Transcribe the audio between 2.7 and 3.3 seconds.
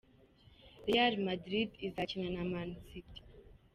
City.